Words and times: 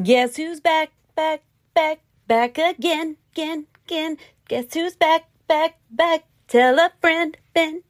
Guess 0.00 0.36
who's 0.36 0.58
back, 0.58 0.90
back, 1.14 1.42
back, 1.74 2.00
back 2.26 2.56
again, 2.56 3.18
again, 3.34 3.66
again. 3.84 4.16
Guess 4.48 4.72
who's 4.72 4.96
back, 4.96 5.28
back, 5.46 5.76
back. 5.90 6.24
Tell 6.48 6.78
a 6.78 6.90
friend, 7.02 7.36
Ben. 7.52 7.82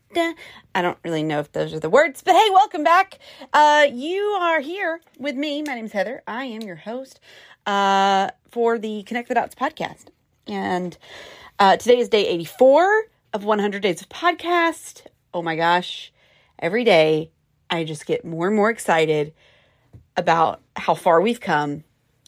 I 0.75 0.83
don't 0.83 0.99
really 1.05 1.23
know 1.23 1.39
if 1.39 1.53
those 1.53 1.73
are 1.73 1.79
the 1.79 1.89
words, 1.89 2.21
but 2.21 2.35
hey, 2.35 2.51
welcome 2.51 2.83
back. 2.83 3.21
Uh, 3.53 3.87
you 3.93 4.21
are 4.41 4.61
here 4.61 5.01
with 5.17 5.37
me. 5.37 5.63
My 5.63 5.77
name's 5.77 5.93
Heather. 5.93 6.25
I 6.27 6.47
am 6.47 6.63
your 6.63 6.75
host 6.75 7.21
uh, 7.67 8.31
for 8.51 8.81
the 8.81 9.05
Connect 9.05 9.29
the 9.29 9.35
Dots 9.35 9.55
podcast. 9.55 10.07
And 10.49 10.99
uh, 11.61 11.77
today 11.77 11.99
is 11.99 12.09
day 12.09 12.27
84 12.27 13.05
of 13.33 13.45
100 13.45 13.81
Days 13.81 14.03
of 14.03 14.09
Podcast. 14.09 15.03
Oh 15.33 15.41
my 15.41 15.55
gosh. 15.55 16.13
Every 16.59 16.83
day, 16.83 17.31
I 17.71 17.85
just 17.85 18.07
get 18.07 18.25
more 18.25 18.49
and 18.49 18.57
more 18.57 18.71
excited 18.71 19.33
about 20.17 20.61
how 20.75 20.95
far 20.95 21.21
we've 21.21 21.41
come 21.41 21.85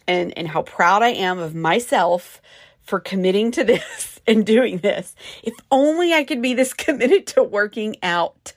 and, 0.06 0.36
and 0.36 0.48
how 0.48 0.62
proud 0.62 1.02
I 1.02 1.10
am 1.10 1.38
of 1.38 1.54
myself 1.54 2.40
for 2.82 3.00
committing 3.00 3.50
to 3.52 3.64
this 3.64 4.20
and 4.26 4.44
doing 4.44 4.78
this. 4.78 5.14
If 5.42 5.54
only 5.70 6.12
I 6.12 6.24
could 6.24 6.42
be 6.42 6.54
this 6.54 6.72
committed 6.74 7.26
to 7.28 7.42
working 7.42 7.96
out. 8.02 8.52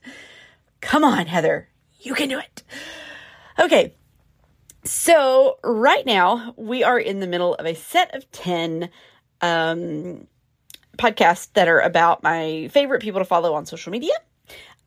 Come 0.81 1.03
on, 1.03 1.27
Heather. 1.27 1.69
You 1.99 2.13
can 2.13 2.29
do 2.29 2.39
it. 2.39 2.63
Okay. 3.59 3.93
So, 4.83 5.59
right 5.63 6.05
now, 6.05 6.53
we 6.55 6.83
are 6.83 6.97
in 6.97 7.19
the 7.19 7.27
middle 7.27 7.55
of 7.55 7.65
a 7.65 7.75
set 7.75 8.15
of 8.15 8.31
10 8.31 8.89
um, 9.41 10.27
podcasts 10.97 11.51
that 11.53 11.67
are 11.67 11.81
about 11.81 12.23
my 12.23 12.69
favorite 12.71 13.01
people 13.01 13.19
to 13.19 13.25
follow 13.25 13.53
on 13.53 13.65
social 13.65 13.91
media. 13.91 14.13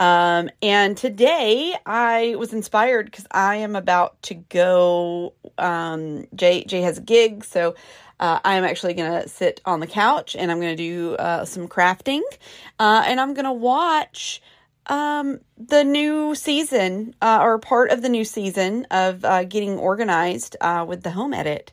Um, 0.00 0.48
and 0.62 0.96
today 0.96 1.76
I 1.84 2.34
was 2.38 2.54
inspired 2.54 3.06
because 3.06 3.26
I 3.30 3.56
am 3.56 3.76
about 3.76 4.20
to 4.22 4.34
go. 4.34 5.34
Um, 5.58 6.26
Jay 6.34 6.64
Jay 6.64 6.80
has 6.80 6.98
a 6.98 7.02
gig, 7.02 7.44
so 7.44 7.74
uh, 8.18 8.40
I 8.42 8.54
am 8.54 8.64
actually 8.64 8.94
going 8.94 9.22
to 9.22 9.28
sit 9.28 9.60
on 9.66 9.80
the 9.80 9.86
couch 9.86 10.34
and 10.34 10.50
I'm 10.50 10.58
going 10.58 10.74
to 10.74 10.82
do 10.82 11.16
uh, 11.16 11.44
some 11.44 11.68
crafting, 11.68 12.22
uh, 12.78 13.04
and 13.06 13.20
I'm 13.20 13.34
going 13.34 13.44
to 13.44 13.52
watch 13.52 14.40
um, 14.86 15.40
the 15.58 15.84
new 15.84 16.34
season 16.34 17.14
uh, 17.20 17.38
or 17.42 17.58
part 17.58 17.90
of 17.90 18.00
the 18.00 18.08
new 18.08 18.24
season 18.24 18.86
of 18.90 19.22
uh, 19.24 19.44
getting 19.44 19.78
organized 19.78 20.56
uh, 20.62 20.84
with 20.88 21.02
the 21.02 21.10
home 21.10 21.34
edit. 21.34 21.72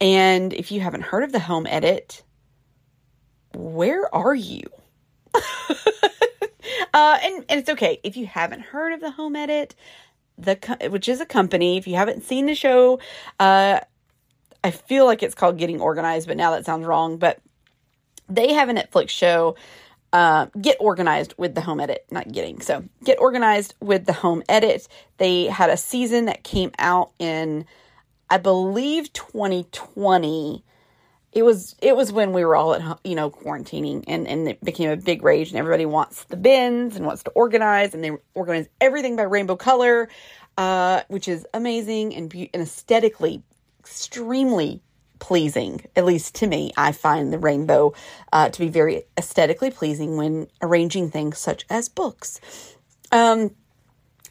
And 0.00 0.54
if 0.54 0.72
you 0.72 0.80
haven't 0.80 1.02
heard 1.02 1.22
of 1.22 1.32
the 1.32 1.38
home 1.38 1.66
edit, 1.66 2.22
where 3.54 4.12
are 4.14 4.34
you? 4.34 4.62
Uh, 6.92 7.18
and, 7.22 7.44
and 7.48 7.60
it's 7.60 7.70
okay 7.70 8.00
if 8.02 8.16
you 8.16 8.26
haven't 8.26 8.60
heard 8.60 8.92
of 8.92 9.00
the 9.00 9.10
Home 9.12 9.36
Edit, 9.36 9.74
the 10.38 10.56
which 10.90 11.08
is 11.08 11.20
a 11.20 11.26
company. 11.26 11.76
If 11.78 11.86
you 11.86 11.96
haven't 11.96 12.22
seen 12.22 12.46
the 12.46 12.54
show, 12.54 13.00
uh, 13.40 13.80
I 14.64 14.70
feel 14.70 15.06
like 15.06 15.22
it's 15.22 15.34
called 15.34 15.58
Getting 15.58 15.80
Organized, 15.80 16.28
but 16.28 16.36
now 16.36 16.50
that 16.52 16.64
sounds 16.64 16.86
wrong. 16.86 17.16
But 17.16 17.40
they 18.28 18.52
have 18.52 18.68
a 18.68 18.72
Netflix 18.72 19.10
show. 19.10 19.56
Uh, 20.12 20.46
get 20.60 20.76
organized 20.78 21.32
with 21.38 21.54
the 21.54 21.62
home 21.62 21.80
edit, 21.80 22.04
not 22.10 22.30
getting. 22.30 22.60
So, 22.60 22.84
get 23.02 23.18
organized 23.18 23.74
with 23.80 24.04
the 24.04 24.12
home 24.12 24.42
edit. 24.46 24.86
They 25.16 25.46
had 25.46 25.70
a 25.70 25.76
season 25.78 26.26
that 26.26 26.44
came 26.44 26.70
out 26.78 27.12
in, 27.18 27.64
I 28.28 28.36
believe, 28.36 29.10
2020 29.14 30.62
it 31.32 31.42
was 31.42 31.74
it 31.80 31.96
was 31.96 32.12
when 32.12 32.32
we 32.32 32.44
were 32.44 32.56
all 32.56 32.74
at 32.74 32.82
home, 32.82 32.98
you 33.04 33.14
know 33.14 33.30
quarantining 33.30 34.04
and 34.06 34.28
and 34.28 34.48
it 34.48 34.62
became 34.62 34.90
a 34.90 34.96
big 34.96 35.22
rage 35.22 35.48
and 35.48 35.58
everybody 35.58 35.86
wants 35.86 36.24
the 36.24 36.36
bins 36.36 36.96
and 36.96 37.06
wants 37.06 37.22
to 37.22 37.30
organize 37.30 37.94
and 37.94 38.04
they 38.04 38.12
organize 38.34 38.68
everything 38.80 39.16
by 39.16 39.22
rainbow 39.22 39.56
color 39.56 40.08
uh, 40.58 41.02
which 41.08 41.28
is 41.28 41.46
amazing 41.54 42.14
and 42.14 42.28
be- 42.28 42.50
and 42.52 42.62
aesthetically 42.62 43.42
extremely 43.80 44.82
pleasing 45.18 45.84
at 45.94 46.04
least 46.04 46.34
to 46.34 46.46
me. 46.46 46.72
I 46.76 46.92
find 46.92 47.32
the 47.32 47.38
rainbow 47.38 47.94
uh, 48.32 48.48
to 48.48 48.58
be 48.58 48.68
very 48.68 49.04
aesthetically 49.16 49.70
pleasing 49.70 50.16
when 50.16 50.48
arranging 50.60 51.10
things 51.10 51.38
such 51.38 51.64
as 51.70 51.88
books 51.88 52.40
um, 53.12 53.54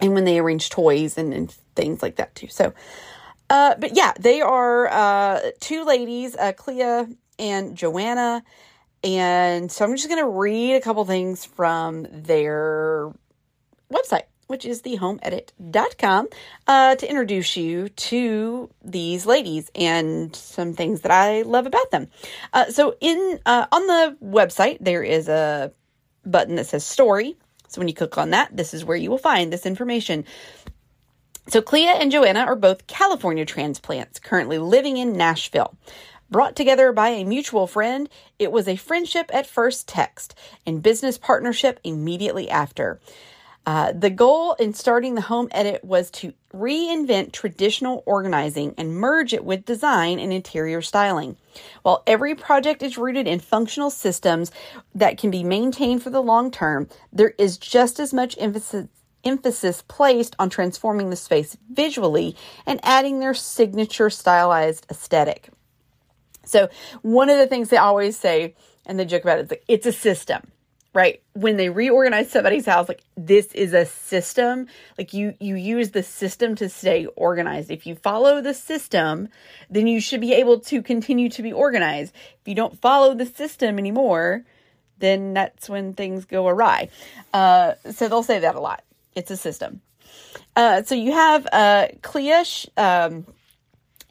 and 0.02 0.14
when 0.14 0.26
they 0.26 0.38
arrange 0.38 0.70
toys 0.70 1.18
and, 1.18 1.34
and 1.34 1.52
things 1.76 2.04
like 2.04 2.18
that 2.18 2.36
too. 2.36 2.48
So 2.48 2.74
uh, 3.52 3.76
but 3.78 3.98
yeah, 3.98 4.14
they 4.18 4.40
are 4.40 4.88
uh, 4.88 5.52
two 5.60 5.84
ladies, 5.84 6.38
uh, 6.38 6.54
Clea 6.54 7.06
and 7.38 7.76
Joanna. 7.76 8.44
And 9.04 9.70
so 9.70 9.84
I'm 9.84 9.94
just 9.98 10.08
going 10.08 10.24
to 10.24 10.30
read 10.30 10.76
a 10.76 10.80
couple 10.80 11.04
things 11.04 11.44
from 11.44 12.08
their 12.10 13.12
website, 13.92 14.24
which 14.48 14.64
is 14.64 14.84
thehomeedit.com, 14.84 16.28
uh, 16.68 16.96
to 16.96 17.10
introduce 17.10 17.58
you 17.58 17.90
to 17.90 18.70
these 18.86 19.26
ladies 19.26 19.70
and 19.76 20.34
some 20.34 20.74
things 20.74 21.02
that 21.02 21.12
I 21.12 21.42
love 21.42 21.66
about 21.66 21.92
them. 21.92 22.08
Uh, 22.54 22.68
so 22.72 22.96
in 23.02 23.38
uh, 23.46 23.66
on 23.70 23.88
the 23.88 24.18
website, 24.24 24.78
there 24.80 25.04
is 25.04 25.28
a 25.28 25.74
button 26.26 26.56
that 26.56 26.68
says 26.68 26.86
story. 26.86 27.36
So 27.68 27.82
when 27.82 27.90
you 27.90 27.94
click 27.94 28.18
on 28.18 28.30
that, 28.30 28.56
this 28.56 28.74
is 28.74 28.86
where 28.86 28.98
you 28.98 29.10
will 29.10 29.18
find 29.18 29.52
this 29.52 29.66
information. 29.66 30.26
So, 31.48 31.62
Clea 31.62 31.88
and 31.88 32.12
Joanna 32.12 32.42
are 32.42 32.56
both 32.56 32.88
California 32.88 33.46
transplants 33.46 34.20
currently 34.20 34.58
living 34.60 34.98
in 34.98 35.14
Nashville. 35.14 35.76
Brought 36.30 36.56
together 36.56 36.94
by 36.94 37.10
a 37.10 37.26
mutual 37.26 37.68
friend, 37.68 38.08
it 38.40 38.52
was 38.52 38.68
a 38.68 38.78
friendship 38.78 39.30
at 39.34 39.48
first 39.48 39.88
text 39.88 40.34
and 40.66 40.82
business 40.82 41.18
partnership 41.18 41.80
immediately 41.84 42.50
after. 42.50 43.02
Uh, 43.66 43.92
the 43.92 44.10
goal 44.10 44.54
in 44.54 44.74
starting 44.74 45.14
the 45.14 45.22
home 45.22 45.48
edit 45.52 45.84
was 45.84 46.10
to 46.10 46.34
reinvent 46.54 47.32
traditional 47.32 48.02
organizing 48.06 48.74
and 48.78 48.96
merge 48.96 49.34
it 49.34 49.46
with 49.46 49.66
design 49.66 50.20
and 50.20 50.34
interior 50.34 50.82
styling. 50.82 51.38
While 51.84 52.02
every 52.08 52.34
project 52.34 52.82
is 52.82 52.98
rooted 52.98 53.28
in 53.28 53.40
functional 53.40 53.90
systems 53.90 54.52
that 54.96 55.18
can 55.18 55.30
be 55.30 55.44
maintained 55.44 56.02
for 56.02 56.10
the 56.10 56.24
long 56.24 56.50
term, 56.50 56.88
there 57.14 57.34
is 57.38 57.58
just 57.58 58.00
as 58.00 58.14
much 58.14 58.36
emphasis 58.40 58.88
emphasis 59.24 59.84
placed 59.88 60.36
on 60.40 60.50
transforming 60.50 61.10
the 61.10 61.16
space 61.16 61.58
visually 61.72 62.36
and 62.66 62.80
adding 62.84 63.20
their 63.20 63.34
signature 63.34 64.10
stylized 64.10 64.86
aesthetic. 64.90 65.50
So, 66.46 66.70
one 67.02 67.30
of 67.30 67.38
the 67.38 67.48
things 67.48 67.70
they 67.70 67.78
always 67.78 68.18
say, 68.18 68.56
and 68.86 69.00
they 69.00 69.06
joke 69.06 69.24
about 69.24 69.40
it, 69.40 69.46
is 69.46 69.52
like 69.52 69.64
it's 69.68 69.86
a 69.86 69.92
system, 69.92 70.52
right? 70.94 71.22
When 71.34 71.58
they 71.58 71.70
reorganize 71.70 72.32
somebody's 72.32 72.66
house, 72.66 72.90
like 72.90 73.04
this 73.16 73.48
is 73.54 73.74
a 73.74 73.86
system. 73.86 74.68
Like 74.98 75.14
you 75.14 75.36
you 75.40 75.56
use 75.56 75.92
the 75.92 76.04
system 76.04 76.56
to 76.56 76.68
stay 76.68 77.06
organized. 77.16 77.72
If 77.72 77.86
you 77.86 77.96
follow 77.96 78.42
the 78.42 78.54
system, 78.54 79.30
then 79.70 79.88
you 79.88 80.02
should 80.02 80.22
be 80.22 80.34
able 80.34 80.60
to 80.62 80.82
continue 80.82 81.30
to 81.30 81.44
be 81.44 81.54
organized. 81.54 82.14
If 82.42 82.48
you 82.48 82.56
don't 82.56 82.80
follow 82.82 83.14
the 83.14 83.26
system 83.26 83.78
anymore, 83.78 84.44
then 84.98 85.34
that's 85.34 85.70
when 85.70 85.94
things 85.94 86.26
go 86.26 86.48
awry. 86.48 86.90
Uh, 87.34 87.74
so 87.92 88.08
they'll 88.08 88.24
say 88.24 88.40
that 88.40 88.56
a 88.56 88.60
lot. 88.60 88.84
It's 89.16 89.32
a 89.32 89.38
system. 89.38 89.82
Uh, 90.56 90.84
so 90.84 90.96
you 90.96 91.12
have 91.12 91.48
uh, 91.52 91.88
Clea 92.02 92.44
um, 92.78 93.26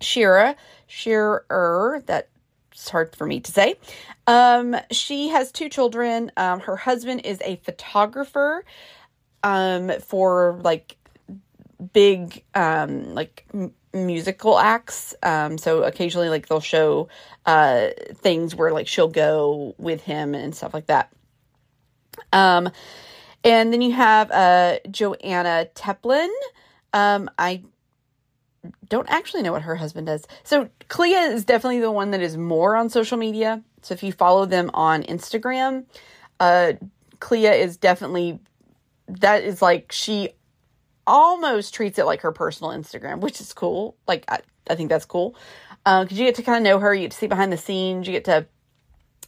Shira, 0.01 0.57
Shearer, 0.87 2.03
that's 2.07 2.89
hard 2.89 3.15
for 3.15 3.27
me 3.27 3.41
to 3.41 3.53
say. 3.53 3.77
Um, 4.27 4.77
she 4.91 5.29
has 5.29 5.53
two 5.53 5.69
children. 5.69 6.33
Um, 6.37 6.61
her 6.61 6.77
husband 6.77 7.23
is 7.25 7.41
a 7.45 7.57
photographer 7.57 8.65
um, 9.43 9.91
for 10.01 10.59
like 10.63 10.97
big 11.93 12.43
um, 12.55 13.15
like 13.15 13.45
m- 13.53 13.75
musical 13.93 14.59
acts. 14.59 15.15
Um, 15.23 15.59
so 15.59 15.83
occasionally, 15.83 16.29
like 16.29 16.49
they'll 16.49 16.61
show 16.61 17.09
uh, 17.47 17.89
things 18.15 18.55
where 18.55 18.73
like 18.73 18.87
she'll 18.89 19.09
go 19.09 19.75
with 19.79 20.03
him 20.03 20.35
and 20.35 20.55
stuff 20.55 20.75
like 20.75 20.87
that. 20.87 21.13
Um, 22.33 22.71
and 23.45 23.73
then 23.73 23.83
you 23.83 23.93
have 23.93 24.31
uh, 24.31 24.79
Joanna 24.91 25.69
Teplin. 25.75 26.29
Um, 26.93 27.31
I 27.39 27.63
don't 28.89 29.09
actually 29.11 29.43
know 29.43 29.53
what 29.53 29.63
her 29.63 29.77
husband 29.77 30.07
does. 30.07 30.27
So 30.45 30.69
Clea 30.89 31.15
is 31.15 31.45
definitely 31.45 31.81
the 31.81 31.91
one 31.91 32.11
that 32.11 32.21
is 32.21 32.37
more 32.37 32.77
on 32.77 32.91
social 32.91 33.17
media. 33.17 33.63
So 33.83 33.95
if 33.95 34.03
you 34.03 34.13
follow 34.13 34.45
them 34.45 34.71
on 34.75 35.03
Instagram, 35.05 35.87
uh, 36.39 36.75
Clea 37.21 37.47
is 37.47 37.77
definitely 37.77 38.41
that 39.09 39.43
is 39.43 39.61
like 39.61 39.93
she 39.93 40.31
almost 41.07 41.75
treats 41.75 41.99
it 41.99 42.05
like 42.05 42.21
her 42.21 42.33
personal 42.33 42.73
Instagram, 42.73 43.21
which 43.21 43.41
is 43.41 43.53
cool. 43.53 43.97
Like 44.07 44.25
I, 44.29 44.41
I 44.69 44.75
think 44.75 44.89
that's 44.89 45.05
cool 45.05 45.35
because 45.85 46.13
uh, 46.13 46.15
you 46.15 46.27
get 46.27 46.37
to 46.37 46.43
kind 46.43 46.59
of 46.59 46.71
know 46.71 46.79
her. 46.79 46.95
You 46.95 47.03
get 47.03 47.13
to 47.13 47.17
see 47.17 47.27
behind 47.27 47.53
the 47.53 47.57
scenes. 47.57 48.07
You 48.07 48.13
get 48.13 48.25
to 48.27 48.47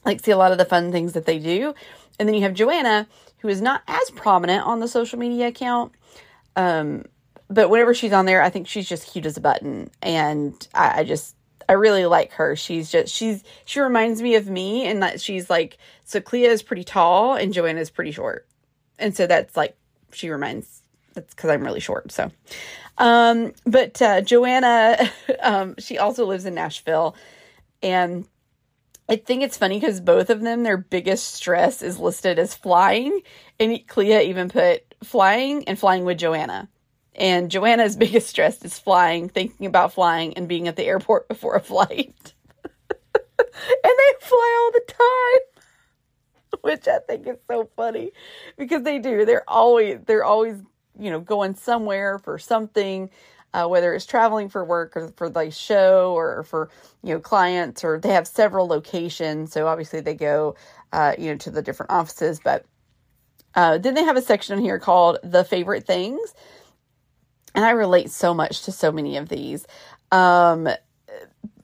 like 0.05 0.25
see 0.25 0.31
a 0.31 0.37
lot 0.37 0.53
of 0.53 0.59
the 0.59 0.65
fun 0.65 0.93
things 0.93 1.13
that 1.13 1.27
they 1.27 1.39
do. 1.39 1.75
And 2.19 2.29
then 2.29 2.35
you 2.35 2.43
have 2.43 2.55
Joanna, 2.55 3.07
who 3.39 3.49
is 3.49 3.61
not 3.61 3.83
as 3.87 4.11
prominent 4.11 4.67
on 4.67 4.81
the 4.81 4.89
social 4.89 5.19
media 5.19 5.49
account. 5.49 5.93
Um, 6.57 7.05
but 7.49 7.71
whenever 7.71 7.95
she's 7.95 8.13
on 8.13 8.27
there, 8.27 8.43
I 8.43 8.51
think 8.51 8.69
she's 8.69 8.89
just 8.89 9.13
cute 9.13 9.27
as 9.27 9.37
a 9.37 9.41
button. 9.41 9.91
And 10.01 10.67
I, 10.75 11.01
I 11.01 11.05
just, 11.05 11.37
I 11.69 11.75
really 11.75 12.07
like 12.07 12.33
her. 12.33 12.57
She's 12.57 12.91
just, 12.91 13.13
she's, 13.13 13.43
she 13.65 13.81
reminds 13.81 14.23
me 14.23 14.35
of 14.37 14.49
me 14.49 14.87
and 14.87 15.03
that 15.03 15.21
she's 15.21 15.51
like, 15.51 15.79
so 16.05 16.21
Clea 16.21 16.45
is 16.45 16.63
pretty 16.63 16.85
tall 16.85 17.35
and 17.35 17.53
Joanna 17.53 17.81
is 17.81 17.91
pretty 17.91 18.13
short. 18.13 18.47
And 18.99 19.17
so 19.17 19.27
that's 19.27 19.57
like, 19.57 19.77
she 20.13 20.31
reminds 20.31 20.83
that's 21.15 21.35
because 21.35 21.51
I'm 21.51 21.63
really 21.63 21.81
short. 21.81 22.13
So, 22.13 22.31
um, 22.99 23.53
but 23.67 24.01
uh, 24.01 24.21
Joanna, 24.23 25.11
um, 25.43 25.75
she 25.79 25.99
also 25.99 26.27
lives 26.27 26.47
in 26.47 26.55
Nashville, 26.55 27.17
and 27.83 28.27
I 29.09 29.17
think 29.17 29.43
it's 29.43 29.57
funny 29.57 29.79
because 29.79 30.01
both 30.01 30.31
of 30.31 30.41
them, 30.41 30.63
their 30.63 30.77
biggest 30.77 31.35
stress 31.35 31.83
is 31.83 31.99
listed 31.99 32.39
as 32.39 32.55
flying, 32.55 33.21
and 33.59 33.87
Clea 33.87 34.23
even 34.23 34.49
put 34.49 34.95
flying 35.03 35.65
and 35.69 35.79
flying 35.79 36.05
with 36.05 36.19
Joanna. 36.19 36.69
And 37.15 37.51
Joanna's 37.51 37.97
biggest 37.99 38.29
stress 38.29 38.65
is 38.65 38.79
flying, 38.79 39.29
thinking 39.29 39.67
about 39.67 39.93
flying, 39.93 40.35
and 40.35 40.49
being 40.49 40.69
at 40.69 40.77
the 40.77 40.85
airport 40.85 41.29
before 41.29 41.57
a 41.57 41.61
flight. 41.61 42.35
and 42.65 43.45
they 43.85 44.13
fly 44.21 44.59
all 44.61 44.73
the 44.73 44.93
time, 44.93 46.61
which 46.63 46.89
I 46.89 46.99
think 47.01 47.27
is 47.27 47.37
so 47.49 47.69
funny 47.77 48.13
because 48.57 48.83
they 48.83 48.99
do. 48.99 49.25
They're 49.25 49.49
always 49.49 49.99
they're 50.07 50.25
always 50.25 50.57
you 50.99 51.11
know 51.11 51.21
going 51.21 51.55
somewhere 51.57 52.19
for 52.19 52.39
something. 52.39 53.11
Uh, 53.55 53.67
whether 53.67 53.95
it's 53.95 54.07
traveling 54.07 54.49
for 54.49 54.65
work 54.65 54.97
or 54.97 55.09
for 55.17 55.29
the 55.29 55.51
show 55.51 56.15
or 56.17 56.43
for 56.43 56.71
you 57.03 57.13
know 57.15 57.21
clients 57.21 57.85
or 57.85 57.99
they 58.01 58.11
have 58.11 58.27
several 58.27 58.67
locations 58.67 59.53
so 59.53 59.67
obviously 59.67 60.01
they 60.01 60.15
go 60.15 60.55
uh, 60.93 61.15
you 61.19 61.31
know 61.31 61.37
to 61.37 61.51
the 61.51 61.63
different 61.63 61.93
offices 61.93 62.41
but 62.43 62.65
uh, 63.55 63.77
then 63.79 63.95
they 63.95 64.05
have 64.05 64.17
a 64.17 64.23
section 64.23 64.59
here 64.59 64.79
called 64.79 65.19
the 65.23 65.45
favorite 65.45 65.87
things 65.87 66.33
and 67.55 67.65
I 67.65 67.71
relate 67.71 68.11
so 68.11 68.35
much 68.35 68.63
to 68.63 68.73
so 68.73 68.93
many 68.93 69.17
of 69.17 69.29
these. 69.29 69.67
Um, 70.11 70.69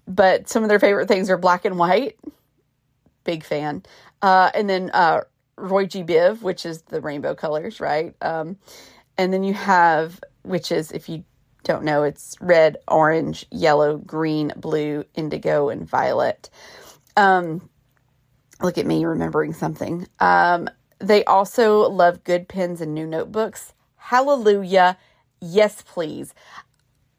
but 0.06 0.49
some 0.49 0.62
of 0.62 0.69
their 0.69 0.79
favorite 0.79 1.08
things 1.08 1.31
are 1.31 1.38
black 1.38 1.64
and 1.64 1.79
white. 1.79 2.19
Big 3.25 3.44
fan. 3.44 3.82
Uh, 4.23 4.50
and 4.55 4.69
then 4.69 4.90
uh, 4.93 5.23
Roy 5.56 5.87
G. 5.87 6.02
Biv, 6.02 6.43
which 6.43 6.64
is 6.67 6.82
the 6.82 7.00
rainbow 7.00 7.35
colors, 7.35 7.81
right? 7.81 8.14
Um, 8.23 8.58
and 9.17 9.32
then 9.32 9.44
you 9.44 9.55
have, 9.55 10.20
which 10.43 10.73
is, 10.73 10.93
if 10.93 11.08
you 11.08 11.25
don't 11.65 11.85
know, 11.85 12.05
it's 12.05 12.37
red, 12.41 12.79
orange, 12.89 13.47
yellow, 13.51 13.99
green, 13.99 14.53
blue, 14.57 15.05
indigo, 15.15 15.69
and 15.69 15.89
violet. 15.89 16.51
Um, 17.17 17.69
look 18.63 18.79
at 18.79 18.87
me 18.87 19.05
remembering 19.05 19.53
something. 19.53 20.07
Um, 20.21 20.71
they 21.01 21.25
also 21.25 21.89
love 21.91 22.25
good 22.25 22.49
pens 22.49 22.81
and 22.81 22.95
new 22.95 23.07
notebooks. 23.07 23.75
Hallelujah 23.97 24.97
Yes, 25.41 25.83
please. 25.83 26.35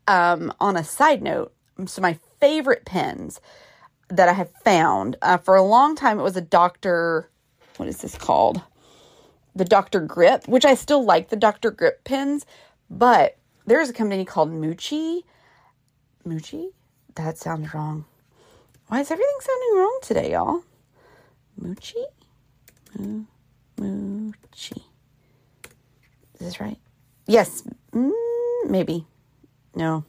Um, 0.07 0.53
on 0.59 0.77
a 0.77 0.83
side 0.83 1.21
note, 1.21 1.53
so 1.85 2.01
my 2.01 2.19
favorite 2.39 2.85
pens 2.85 3.39
that 4.09 4.29
I 4.29 4.33
have 4.33 4.51
found 4.63 5.17
uh, 5.21 5.37
for 5.37 5.55
a 5.55 5.63
long 5.63 5.95
time, 5.95 6.19
it 6.19 6.23
was 6.23 6.37
a 6.37 6.41
Dr. 6.41 7.29
What 7.77 7.89
is 7.89 7.99
this 7.99 8.17
called? 8.17 8.61
The 9.55 9.65
Dr. 9.65 10.01
Grip, 10.01 10.47
which 10.47 10.65
I 10.65 10.75
still 10.75 11.05
like 11.05 11.29
the 11.29 11.37
Dr. 11.37 11.71
Grip 11.71 12.03
pens, 12.05 12.45
but 12.89 13.38
there's 13.69 13.89
a 13.89 13.93
company 13.93 14.25
called 14.25 14.51
Mucci. 14.51 15.21
Mucci? 16.27 16.71
That 17.15 17.37
sounds 17.37 17.73
wrong. 17.73 18.05
Why 18.87 18.99
is 19.01 19.11
everything 19.11 19.37
sounding 19.41 19.77
wrong 19.77 19.99
today, 20.01 20.31
y'all? 20.31 20.63
Mucci? 21.61 22.03
Mucci. 23.79 24.81
Is 26.33 26.39
this 26.39 26.59
right? 26.59 26.77
Yes, 27.27 27.63
mm, 27.91 28.11
maybe. 28.67 29.05
No. 29.75 30.03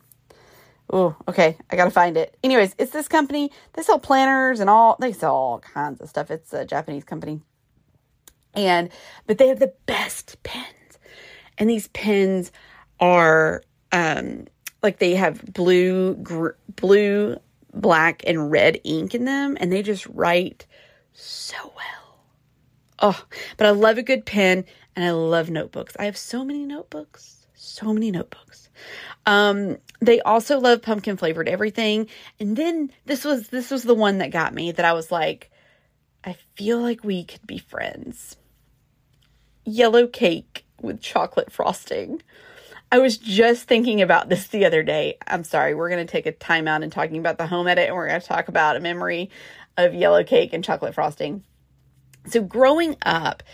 Oh, 0.91 1.15
okay. 1.29 1.57
I 1.71 1.77
gotta 1.77 1.91
find 1.91 2.17
it. 2.17 2.37
Anyways, 2.43 2.75
it's 2.79 2.93
this 2.93 3.09
company. 3.09 3.53
They 3.75 3.83
sell 3.83 3.99
planners 3.99 4.61
and 4.61 4.71
all. 4.71 4.97
They 4.99 5.13
sell 5.13 5.35
all 5.35 5.59
kinds 5.61 6.01
of 6.01 6.09
stuff. 6.09 6.31
It's 6.31 6.53
a 6.55 6.65
Japanese 6.65 7.05
company, 7.05 7.43
and 8.55 8.89
but 9.27 9.39
they 9.39 9.49
have 9.49 9.61
the 9.61 9.75
best 9.87 10.43
pens, 10.43 10.99
and 11.59 11.69
these 11.69 11.89
pens 11.89 12.51
are 13.01 13.63
um 13.93 14.47
like 14.83 14.99
they 14.99 15.15
have 15.15 15.45
blue, 15.53 16.15
gr- 16.17 16.57
blue, 16.77 17.37
black, 17.75 18.23
and 18.27 18.51
red 18.51 18.81
ink 18.85 19.15
in 19.15 19.25
them, 19.25 19.57
and 19.61 19.73
they 19.73 19.83
just 19.83 20.07
write 20.07 20.67
so 21.13 21.57
well. 21.77 22.19
Oh, 23.01 23.25
but 23.57 23.67
I 23.67 23.71
love 23.71 23.99
a 23.99 24.03
good 24.03 24.27
pen 24.27 24.65
and 24.95 25.05
I 25.05 25.11
love 25.13 25.51
notebooks. 25.51 25.97
I 25.99 26.05
have 26.05 26.17
so 26.17 26.45
many 26.45 26.65
notebooks, 26.65 27.47
so 27.55 27.93
many 27.93 28.11
notebooks. 28.11 28.69
Um, 29.27 29.79
they 30.01 30.21
also 30.21 30.59
love 30.59 30.83
pumpkin 30.83 31.17
flavored 31.17 31.49
everything. 31.49 32.09
And 32.39 32.57
then 32.57 32.91
this 33.07 33.25
was 33.25 33.49
this 33.49 33.71
was 33.71 33.83
the 33.85 33.95
one 33.95 34.19
that 34.19 34.31
got 34.31 34.55
me 34.55 34.73
that 34.73 34.85
I 34.85 34.93
was 34.93 35.11
like, 35.11 35.51
I 36.25 36.37
feel 36.57 36.79
like 36.79 37.05
we 37.05 37.25
could 37.25 37.47
be 37.47 37.59
friends. 37.59 38.37
Yellow 39.65 40.07
cake 40.07 40.65
with 40.81 41.01
chocolate 41.01 41.53
frosting. 41.53 42.23
I 42.93 42.99
was 42.99 43.19
just 43.19 43.69
thinking 43.69 44.03
about 44.03 44.29
this 44.29 44.49
the 44.49 44.65
other 44.65 44.83
day. 44.83 45.17
I'm 45.27 45.45
sorry, 45.45 45.75
we're 45.75 45.91
going 45.91 46.05
to 46.05 46.11
take 46.11 46.27
a 46.27 46.33
time 46.33 46.67
out 46.67 46.83
and 46.83 46.91
talking 46.91 47.19
about 47.19 47.39
the 47.39 47.47
home 47.47 47.69
edit 47.69 47.87
and 47.87 47.95
we're 47.95 48.09
going 48.09 48.21
to 48.21 48.27
talk 48.27 48.49
about 48.49 48.77
a 48.77 48.81
memory 48.81 49.31
of 49.77 49.95
yellow 49.95 50.25
cake 50.25 50.53
and 50.53 50.65
chocolate 50.65 50.95
frosting. 50.95 51.45
So 52.27 52.43
growing 52.43 52.97
up, 53.03 53.45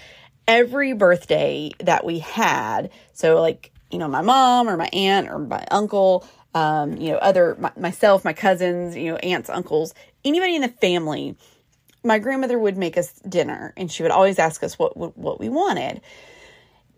every 0.48 0.94
birthday 0.94 1.70
that 1.80 2.04
we 2.04 2.20
had, 2.20 2.90
so 3.12 3.40
like, 3.40 3.72
you 3.90 3.98
know, 3.98 4.08
my 4.08 4.22
mom 4.22 4.68
or 4.68 4.76
my 4.78 4.88
aunt 4.92 5.28
or 5.28 5.38
my 5.38 5.66
uncle, 5.70 6.26
um, 6.54 6.96
you 6.96 7.12
know, 7.12 7.18
other, 7.18 7.56
my, 7.60 7.72
myself, 7.76 8.24
my 8.24 8.32
cousins, 8.32 8.96
you 8.96 9.12
know, 9.12 9.16
aunts, 9.18 9.50
uncles, 9.50 9.92
anybody 10.24 10.56
in 10.56 10.62
the 10.62 10.68
family, 10.68 11.36
my 12.02 12.18
grandmother 12.18 12.58
would 12.58 12.78
make 12.78 12.96
us 12.96 13.12
dinner 13.28 13.74
and 13.76 13.92
she 13.92 14.02
would 14.02 14.12
always 14.12 14.38
ask 14.38 14.62
us 14.62 14.78
what, 14.78 14.96
what, 14.96 15.18
what 15.18 15.38
we 15.38 15.50
wanted. 15.50 16.00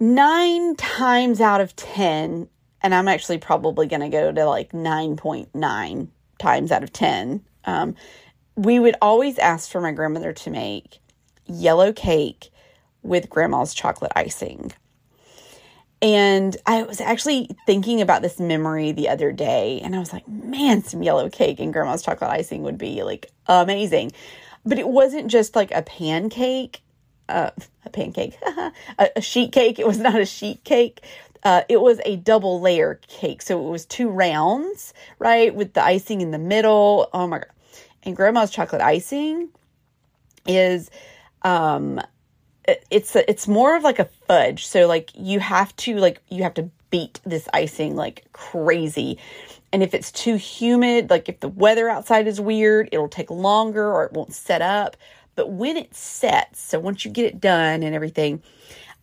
Nine 0.00 0.76
times 0.76 1.40
out 1.40 1.60
of 1.60 1.74
10, 1.74 2.48
and 2.82 2.94
I'm 2.94 3.08
actually 3.08 3.38
probably 3.38 3.86
going 3.86 4.00
to 4.00 4.08
go 4.08 4.30
to 4.30 4.44
like 4.44 4.70
9.9 4.70 6.08
times 6.38 6.72
out 6.72 6.82
of 6.84 6.92
10, 6.92 7.44
um, 7.64 7.94
we 8.54 8.78
would 8.78 8.96
always 9.02 9.38
ask 9.38 9.70
for 9.70 9.80
my 9.80 9.92
grandmother 9.92 10.32
to 10.32 10.50
make 10.50 10.98
yellow 11.46 11.92
cake 11.92 12.50
with 13.02 13.28
grandma's 13.28 13.74
chocolate 13.74 14.12
icing. 14.14 14.72
And 16.00 16.56
I 16.64 16.84
was 16.84 17.00
actually 17.00 17.50
thinking 17.66 18.00
about 18.00 18.22
this 18.22 18.38
memory 18.38 18.92
the 18.92 19.08
other 19.08 19.32
day, 19.32 19.80
and 19.82 19.96
I 19.96 19.98
was 19.98 20.12
like, 20.12 20.28
man, 20.28 20.84
some 20.84 21.02
yellow 21.02 21.28
cake 21.28 21.58
and 21.58 21.72
grandma's 21.72 22.02
chocolate 22.02 22.30
icing 22.30 22.62
would 22.62 22.78
be 22.78 23.02
like 23.02 23.32
amazing. 23.46 24.12
But 24.64 24.78
it 24.78 24.88
wasn't 24.88 25.28
just 25.28 25.56
like 25.56 25.72
a 25.72 25.82
pancake, 25.82 26.82
uh, 27.28 27.50
a 27.84 27.90
pancake, 27.90 28.38
a, 28.46 28.72
a 29.16 29.20
sheet 29.20 29.52
cake. 29.52 29.78
It 29.78 29.86
was 29.86 29.98
not 29.98 30.18
a 30.20 30.26
sheet 30.26 30.64
cake. 30.64 31.00
Uh, 31.42 31.62
it 31.68 31.80
was 31.80 32.00
a 32.04 32.16
double 32.16 32.60
layer 32.60 33.00
cake. 33.06 33.42
So 33.42 33.66
it 33.66 33.70
was 33.70 33.86
two 33.86 34.08
rounds, 34.08 34.92
right? 35.18 35.54
With 35.54 35.74
the 35.74 35.82
icing 35.82 36.20
in 36.20 36.30
the 36.30 36.38
middle. 36.38 37.08
Oh 37.12 37.26
my 37.26 37.38
God. 37.38 37.48
And 38.02 38.16
grandma's 38.16 38.50
chocolate 38.50 38.82
icing 38.82 39.48
is, 40.46 40.90
um, 41.42 42.00
it's 42.90 43.16
it's 43.16 43.48
more 43.48 43.76
of 43.76 43.82
like 43.82 43.98
a 43.98 44.04
fudge. 44.26 44.66
So 44.66 44.86
like 44.86 45.10
you 45.14 45.40
have 45.40 45.74
to 45.76 45.96
like 45.96 46.20
you 46.28 46.42
have 46.42 46.54
to 46.54 46.70
beat 46.90 47.20
this 47.24 47.48
icing 47.52 47.96
like 47.96 48.26
crazy. 48.32 49.18
And 49.72 49.82
if 49.82 49.94
it's 49.94 50.10
too 50.10 50.36
humid, 50.36 51.10
like 51.10 51.28
if 51.28 51.40
the 51.40 51.48
weather 51.48 51.88
outside 51.88 52.26
is 52.26 52.40
weird, 52.40 52.88
it'll 52.92 53.08
take 53.08 53.30
longer 53.30 53.90
or 53.90 54.04
it 54.04 54.12
won't 54.12 54.32
set 54.32 54.62
up. 54.62 54.96
But 55.38 55.52
when 55.52 55.76
it 55.76 55.94
sets, 55.94 56.60
so 56.60 56.80
once 56.80 57.04
you 57.04 57.12
get 57.12 57.26
it 57.26 57.40
done 57.40 57.84
and 57.84 57.94
everything, 57.94 58.42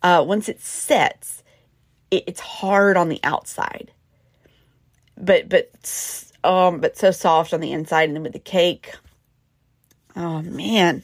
uh, 0.02 0.22
once 0.28 0.50
it 0.50 0.60
sets, 0.60 1.42
it, 2.10 2.24
it's 2.26 2.40
hard 2.40 2.98
on 2.98 3.08
the 3.08 3.20
outside, 3.24 3.90
but 5.16 5.48
but 5.48 5.70
um 6.44 6.80
but 6.80 6.98
so 6.98 7.10
soft 7.10 7.54
on 7.54 7.60
the 7.60 7.72
inside. 7.72 8.10
And 8.10 8.14
then 8.14 8.22
with 8.22 8.34
the 8.34 8.38
cake, 8.38 8.94
oh 10.14 10.42
man, 10.42 11.02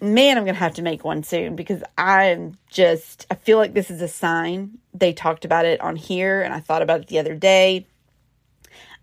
man, 0.00 0.38
I'm 0.38 0.44
to 0.54 0.60
have 0.60 0.74
to 0.74 0.82
make 0.82 1.04
one 1.04 1.24
soon 1.24 1.56
because 1.56 1.82
I'm 1.98 2.56
just, 2.70 3.26
I 3.32 3.34
feel 3.34 3.58
like 3.58 3.74
this 3.74 3.90
is 3.90 4.00
a 4.00 4.06
sign. 4.06 4.78
They 4.92 5.12
talked 5.12 5.44
about 5.44 5.66
it 5.66 5.80
on 5.80 5.96
here 5.96 6.40
and 6.40 6.54
I 6.54 6.60
thought 6.60 6.82
about 6.82 7.00
it 7.00 7.08
the 7.08 7.18
other 7.18 7.34
day. 7.34 7.88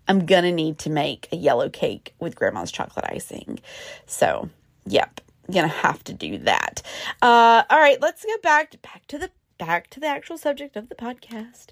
I'm 0.08 0.24
to 0.44 0.52
need 0.52 0.78
to 0.78 0.90
make 0.90 1.28
a 1.32 1.36
yellow 1.36 1.68
cake 1.68 2.14
with 2.18 2.34
grandma's 2.34 2.72
chocolate 2.72 3.04
icing. 3.10 3.60
So, 4.06 4.48
yep, 4.86 5.20
to 5.50 5.66
have 5.66 6.02
to 6.04 6.12
do 6.12 6.38
that. 6.38 6.82
Uh, 7.20 7.62
all 7.68 7.78
right, 7.78 8.00
let's 8.00 8.24
go 8.24 8.36
back 8.42 8.70
to, 8.70 8.78
back 8.78 9.06
to 9.08 9.18
the 9.18 9.30
back 9.58 9.88
to 9.90 10.00
the 10.00 10.06
actual 10.06 10.38
subject 10.38 10.76
of 10.76 10.88
the 10.88 10.94
podcast. 10.94 11.68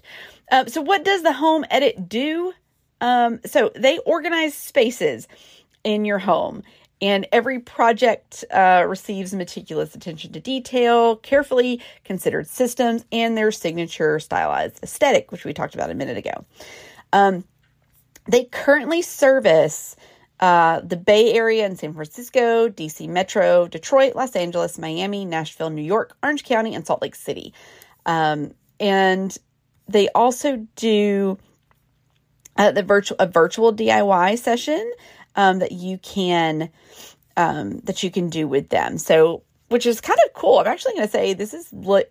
Uh, 0.51 0.65
so, 0.65 0.81
what 0.81 1.03
does 1.03 1.23
the 1.23 1.33
home 1.33 1.65
edit 1.69 2.07
do? 2.07 2.53
Um, 3.01 3.39
so, 3.45 3.71
they 3.75 3.97
organize 3.99 4.53
spaces 4.53 5.27
in 5.83 6.05
your 6.05 6.19
home 6.19 6.63
and 7.01 7.27
every 7.31 7.59
project 7.59 8.45
uh, 8.51 8.85
receives 8.87 9.33
meticulous 9.33 9.95
attention 9.95 10.31
to 10.33 10.39
detail, 10.39 11.15
carefully 11.17 11.81
considered 12.03 12.47
systems, 12.47 13.03
and 13.11 13.35
their 13.35 13.51
signature 13.51 14.19
stylized 14.19 14.79
aesthetic, 14.83 15.31
which 15.31 15.43
we 15.43 15.53
talked 15.53 15.73
about 15.73 15.89
a 15.89 15.95
minute 15.95 16.17
ago. 16.17 16.45
Um, 17.11 17.43
they 18.27 18.45
currently 18.45 19.01
service 19.01 19.95
uh, 20.41 20.81
the 20.81 20.97
Bay 20.97 21.33
Area 21.33 21.65
in 21.65 21.75
San 21.75 21.93
Francisco, 21.93 22.67
DC 22.67 23.07
Metro, 23.07 23.67
Detroit, 23.67 24.15
Los 24.15 24.35
Angeles, 24.35 24.79
Miami, 24.79 25.23
Nashville, 25.23 25.69
New 25.69 25.83
York, 25.83 26.17
Orange 26.23 26.43
County, 26.43 26.73
and 26.73 26.85
Salt 26.85 27.01
Lake 27.01 27.15
City. 27.15 27.53
Um, 28.07 28.53
and 28.79 29.37
they 29.87 30.09
also 30.09 30.67
do 30.75 31.37
uh, 32.57 32.71
the 32.71 32.83
virtual 32.83 33.17
a 33.19 33.27
virtual 33.27 33.73
DIY 33.73 34.37
session 34.39 34.91
um, 35.35 35.59
that 35.59 35.71
you 35.71 35.99
can 35.99 36.69
um, 37.37 37.79
that 37.79 38.03
you 38.03 38.11
can 38.11 38.29
do 38.29 38.47
with 38.47 38.69
them. 38.69 38.97
So, 38.97 39.43
which 39.69 39.85
is 39.85 40.01
kind 40.01 40.19
of 40.25 40.33
cool. 40.33 40.59
I'm 40.59 40.67
actually 40.67 40.93
going 40.93 41.07
to 41.07 41.11
say 41.11 41.33
this 41.33 41.53
is 41.53 41.71
le- 41.71 42.03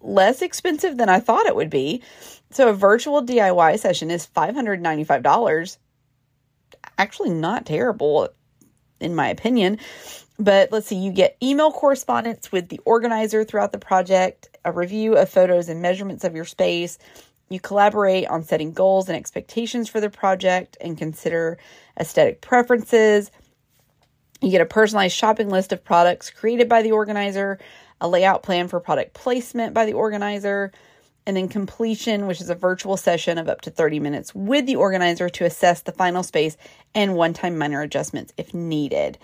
less 0.00 0.42
expensive 0.42 0.96
than 0.96 1.08
I 1.08 1.20
thought 1.20 1.46
it 1.46 1.56
would 1.56 1.70
be. 1.70 2.02
So, 2.50 2.68
a 2.68 2.72
virtual 2.72 3.22
DIY 3.24 3.78
session 3.78 4.10
is 4.10 4.26
$595. 4.26 5.78
Actually, 7.00 7.30
not 7.30 7.64
terrible, 7.64 8.28
in 9.00 9.14
my 9.14 9.26
opinion. 9.28 9.78
But 10.38 10.70
let's 10.70 10.86
see, 10.86 10.96
you 10.96 11.10
get 11.10 11.34
email 11.42 11.72
correspondence 11.72 12.52
with 12.52 12.68
the 12.68 12.78
organizer 12.84 13.42
throughout 13.42 13.72
the 13.72 13.78
project, 13.78 14.54
a 14.66 14.70
review 14.70 15.16
of 15.16 15.30
photos 15.30 15.70
and 15.70 15.80
measurements 15.80 16.24
of 16.24 16.34
your 16.34 16.44
space. 16.44 16.98
You 17.48 17.58
collaborate 17.58 18.28
on 18.28 18.44
setting 18.44 18.72
goals 18.72 19.08
and 19.08 19.16
expectations 19.16 19.88
for 19.88 19.98
the 19.98 20.10
project 20.10 20.76
and 20.78 20.98
consider 20.98 21.56
aesthetic 21.98 22.42
preferences. 22.42 23.30
You 24.42 24.50
get 24.50 24.60
a 24.60 24.66
personalized 24.66 25.16
shopping 25.16 25.48
list 25.48 25.72
of 25.72 25.82
products 25.82 26.28
created 26.28 26.68
by 26.68 26.82
the 26.82 26.92
organizer, 26.92 27.58
a 27.98 28.08
layout 28.08 28.42
plan 28.42 28.68
for 28.68 28.78
product 28.78 29.14
placement 29.14 29.72
by 29.72 29.86
the 29.86 29.94
organizer, 29.94 30.70
and 31.30 31.36
then 31.36 31.48
completion, 31.48 32.26
which 32.26 32.40
is 32.40 32.50
a 32.50 32.56
virtual 32.56 32.96
session 32.96 33.38
of 33.38 33.48
up 33.48 33.60
to 33.60 33.70
30 33.70 34.00
minutes 34.00 34.34
with 34.34 34.66
the 34.66 34.74
organizer 34.74 35.28
to 35.28 35.44
assess 35.44 35.82
the 35.82 35.92
final 35.92 36.24
space 36.24 36.56
and 36.92 37.14
one 37.14 37.32
time 37.32 37.56
minor 37.56 37.82
adjustments 37.82 38.32
if 38.36 38.52
needed. 38.52 39.16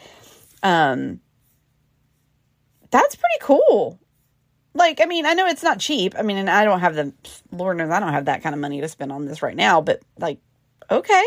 Um, 0.63 1.19
that's 2.93 3.17
pretty 3.17 3.39
cool. 3.41 3.99
Like, 4.73 5.01
I 5.01 5.07
mean, 5.07 5.27
I 5.27 5.35
know 5.35 5.49
it's 5.49 5.65
not 5.65 5.81
cheap. 5.81 6.15
I 6.17 6.23
mean, 6.23 6.37
and 6.37 6.49
I 6.49 6.65
don't 6.65 6.79
have 6.79 6.95
the, 6.95 7.13
Lord 7.51 7.77
knows 7.77 7.91
I 7.91 7.99
don't 7.99 8.13
have 8.13 8.27
that 8.27 8.41
kind 8.41 8.55
of 8.55 8.61
money 8.61 8.81
to 8.81 8.89
spend 8.89 9.11
on 9.11 9.25
this 9.25 9.43
right 9.43 9.57
now, 9.57 9.81
but 9.81 10.01
like, 10.17 10.39
okay. 10.89 11.25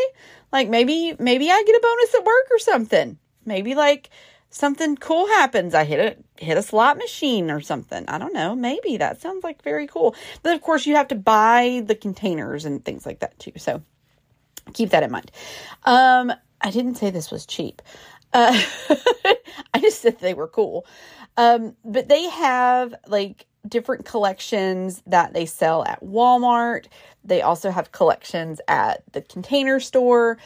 Like 0.50 0.70
maybe, 0.70 1.14
maybe 1.18 1.50
I 1.50 1.62
get 1.66 1.76
a 1.76 1.80
bonus 1.82 2.14
at 2.14 2.24
work 2.24 2.46
or 2.50 2.58
something. 2.58 3.18
Maybe 3.44 3.74
like 3.74 4.08
something 4.50 4.96
cool 4.96 5.26
happens. 5.28 5.74
I 5.74 5.84
hit 5.84 6.18
a 6.38 6.44
hit 6.44 6.58
a 6.58 6.62
slot 6.62 6.98
machine 6.98 7.50
or 7.50 7.60
something. 7.60 8.04
I 8.08 8.18
don't 8.18 8.34
know. 8.34 8.54
Maybe 8.54 8.96
that 8.98 9.20
sounds 9.20 9.44
like 9.44 9.62
very 9.62 9.86
cool. 9.86 10.14
But 10.42 10.54
of 10.54 10.60
course, 10.60 10.86
you 10.86 10.96
have 10.96 11.08
to 11.08 11.14
buy 11.14 11.82
the 11.86 11.94
containers 11.94 12.64
and 12.64 12.84
things 12.84 13.06
like 13.06 13.20
that 13.20 13.38
too. 13.38 13.52
So 13.56 13.82
keep 14.74 14.90
that 14.90 15.02
in 15.02 15.10
mind. 15.10 15.30
Um, 15.84 16.32
I 16.60 16.70
didn't 16.70 16.96
say 16.96 17.10
this 17.10 17.30
was 17.30 17.46
cheap. 17.46 17.80
Uh, 18.32 18.60
I 19.74 19.80
just 19.80 20.02
said 20.02 20.18
they 20.18 20.34
were 20.34 20.48
cool. 20.48 20.86
Um, 21.36 21.76
but 21.84 22.08
they 22.08 22.28
have 22.28 22.94
like 23.06 23.46
different 23.66 24.04
collections 24.04 25.02
that 25.06 25.32
they 25.32 25.46
sell 25.46 25.84
at 25.84 26.02
Walmart. 26.02 26.86
They 27.24 27.42
also 27.42 27.70
have 27.70 27.92
collections 27.92 28.60
at 28.68 29.02
the 29.12 29.22
container 29.22 29.80
store. 29.80 30.38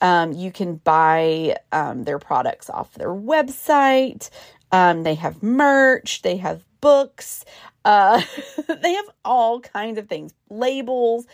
Um, 0.00 0.32
you 0.32 0.52
can 0.52 0.76
buy 0.76 1.56
um, 1.72 2.04
their 2.04 2.18
products 2.18 2.70
off 2.70 2.94
their 2.94 3.08
website. 3.08 4.30
Um, 4.70 5.02
they 5.02 5.14
have 5.14 5.42
merch, 5.42 6.22
they 6.22 6.36
have 6.36 6.62
books, 6.80 7.44
uh, 7.84 8.22
they 8.82 8.92
have 8.94 9.10
all 9.24 9.60
kinds 9.60 9.98
of 9.98 10.08
things, 10.08 10.34
labels, 10.50 11.26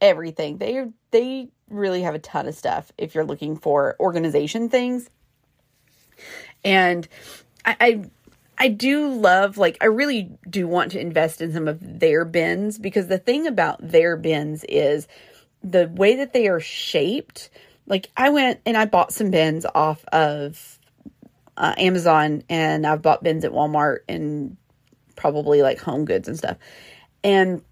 everything. 0.00 0.58
They 0.58 0.86
they 1.10 1.48
really 1.68 2.02
have 2.02 2.14
a 2.14 2.18
ton 2.18 2.46
of 2.48 2.54
stuff 2.54 2.92
if 2.98 3.14
you're 3.14 3.24
looking 3.24 3.56
for 3.56 3.96
organization 4.00 4.68
things. 4.68 5.10
And 6.64 7.06
I, 7.64 7.76
I 7.80 8.10
I 8.58 8.68
do 8.68 9.08
love, 9.08 9.58
like, 9.58 9.76
I 9.80 9.86
really 9.86 10.30
do 10.48 10.68
want 10.68 10.92
to 10.92 11.00
invest 11.00 11.40
in 11.40 11.52
some 11.52 11.66
of 11.66 11.78
their 11.98 12.24
bins 12.24 12.78
because 12.78 13.08
the 13.08 13.18
thing 13.18 13.46
about 13.46 13.78
their 13.80 14.16
bins 14.16 14.64
is 14.68 15.08
the 15.64 15.88
way 15.88 16.16
that 16.16 16.32
they 16.32 16.48
are 16.48 16.60
shaped 16.60 17.50
like 17.86 18.10
I 18.16 18.30
went 18.30 18.60
and 18.64 18.76
I 18.76 18.84
bought 18.84 19.12
some 19.12 19.30
bins 19.30 19.66
off 19.74 20.04
of 20.12 20.78
uh, 21.56 21.74
Amazon 21.76 22.42
and 22.48 22.86
I've 22.86 23.02
bought 23.02 23.22
bins 23.22 23.44
at 23.44 23.52
Walmart 23.52 24.00
and 24.08 24.56
probably 25.16 25.62
like 25.62 25.80
home 25.80 26.04
goods 26.04 26.28
and 26.28 26.38
stuff. 26.38 26.56
And 27.22 27.62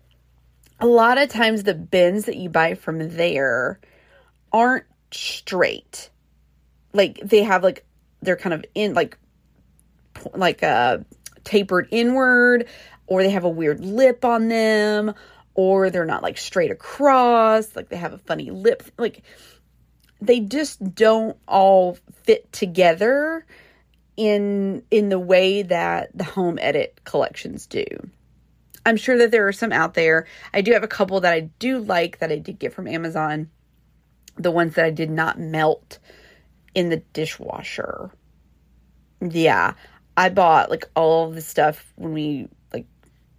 a 0.79 0.87
lot 0.87 1.19
of 1.19 1.29
times 1.29 1.63
the 1.63 1.75
bins 1.75 2.25
that 2.27 2.37
you 2.37 2.49
buy 2.49 2.75
from 2.75 3.17
there 3.17 3.81
aren't 4.53 4.85
straight. 5.11 6.11
Like 6.93 7.21
they 7.23 7.43
have 7.43 7.63
like 7.63 7.85
they're 8.23 8.37
kind 8.37 8.55
of 8.55 8.65
in 8.75 8.95
like 8.95 9.17
like 10.35 10.63
uh 10.63 10.99
tapered 11.45 11.89
inward 11.91 12.67
or 13.07 13.23
they 13.23 13.31
have 13.31 13.45
a 13.45 13.49
weird 13.49 13.81
lip 13.81 14.25
on 14.25 14.49
them 14.49 15.15
or 15.55 15.91
they're 15.91 16.05
not 16.05 16.23
like 16.23 16.37
straight 16.37 16.71
across 16.71 17.75
like 17.75 17.89
they 17.89 17.97
have 17.97 18.13
a 18.13 18.19
funny 18.19 18.51
lip 18.51 18.83
like 18.99 19.23
they 20.21 20.41
just 20.41 20.95
don't 20.95 21.37
all 21.49 21.97
fit 22.25 22.53
together 22.53 23.47
in 24.17 24.83
in 24.91 25.09
the 25.09 25.19
way 25.19 25.63
that 25.63 26.11
the 26.15 26.25
home 26.25 26.59
edit 26.61 27.01
collections 27.05 27.67
do. 27.67 27.87
I'm 28.85 28.97
sure 28.97 29.19
that 29.19 29.31
there 29.31 29.47
are 29.47 29.53
some 29.53 29.73
out 29.73 29.95
there. 29.95 30.27
I 30.53 30.63
do 30.63 30.73
have 30.73 30.83
a 30.83 30.89
couple 30.89 31.21
that 31.21 31.33
I 31.33 31.41
do 31.59 31.79
like 31.79 32.19
that 32.19 32.33
I 32.33 32.39
did 32.39 32.59
get 32.59 32.73
from 32.73 32.87
Amazon. 32.87 33.51
The 34.37 34.51
ones 34.51 34.75
that 34.75 34.85
I 34.85 34.91
did 34.91 35.11
not 35.11 35.39
melt 35.39 35.99
in 36.75 36.89
the 36.89 36.99
dishwasher. 37.13 38.11
Yeah, 39.21 39.75
I 40.17 40.29
bought 40.29 40.71
like 40.71 40.89
all 40.95 41.29
of 41.29 41.35
the 41.35 41.43
stuff 41.43 41.93
when 41.97 42.13
we 42.13 42.49
like 42.73 42.87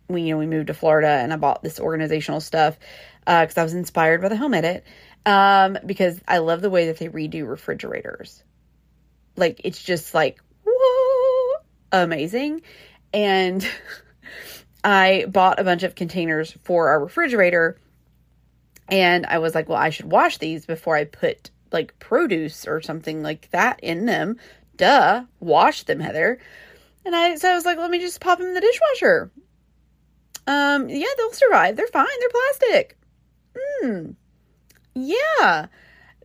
we 0.07 0.23
you 0.23 0.31
know 0.31 0.37
we 0.37 0.45
moved 0.45 0.67
to 0.67 0.73
Florida 0.73 1.07
and 1.07 1.33
I 1.33 1.37
bought 1.37 1.63
this 1.63 1.79
organizational 1.79 2.41
stuff 2.41 2.77
because 3.19 3.57
uh, 3.57 3.61
I 3.61 3.63
was 3.63 3.73
inspired 3.73 4.21
by 4.21 4.29
the 4.29 4.37
home 4.37 4.53
edit 4.53 4.83
um, 5.25 5.77
because 5.85 6.19
I 6.27 6.39
love 6.39 6.61
the 6.61 6.69
way 6.69 6.87
that 6.87 6.97
they 6.97 7.07
redo 7.07 7.47
refrigerators. 7.47 8.43
Like 9.35 9.61
it's 9.63 9.81
just 9.81 10.13
like 10.13 10.39
whoa, 10.65 11.61
amazing. 11.91 12.61
And 13.13 13.67
I 14.83 15.25
bought 15.27 15.59
a 15.59 15.63
bunch 15.63 15.83
of 15.83 15.95
containers 15.95 16.55
for 16.63 16.89
our 16.89 17.03
refrigerator, 17.03 17.79
and 18.89 19.25
I 19.25 19.39
was 19.39 19.55
like, 19.55 19.69
well, 19.69 19.77
I 19.77 19.89
should 19.89 20.11
wash 20.11 20.37
these 20.37 20.65
before 20.65 20.95
I 20.95 21.05
put 21.05 21.51
like 21.71 21.97
produce 21.99 22.67
or 22.67 22.81
something 22.81 23.23
like 23.23 23.49
that 23.51 23.79
in 23.81 24.05
them. 24.05 24.37
Duh, 24.75 25.25
wash 25.39 25.83
them, 25.83 25.99
Heather. 25.99 26.39
And 27.05 27.15
I 27.15 27.35
so 27.35 27.49
I 27.51 27.55
was 27.55 27.65
like, 27.65 27.77
let 27.77 27.91
me 27.91 27.99
just 27.99 28.19
pop 28.19 28.37
them 28.37 28.47
in 28.47 28.53
the 28.53 28.61
dishwasher. 28.61 29.31
Um, 30.47 30.89
yeah, 30.89 31.07
they'll 31.17 31.33
survive. 31.33 31.75
They're 31.75 31.87
fine. 31.87 32.07
They're 32.19 32.29
plastic. 32.29 32.97
Hmm. 33.57 34.11
Yeah. 34.93 35.67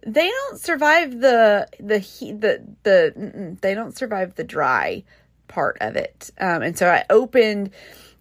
They 0.07 0.29
don't 0.29 0.61
survive 0.61 1.21
the 1.21 1.69
the 1.81 1.99
heat 1.99 2.41
the 2.41 2.63
the 2.85 3.57
they 3.61 3.75
don't 3.75 3.97
survive 3.97 4.35
the 4.37 4.45
dry 4.45 5.03
part 5.49 5.79
of 5.81 5.97
it. 5.97 6.31
Um 6.39 6.63
and 6.63 6.79
so 6.79 6.89
I 6.89 7.05
opened 7.11 7.71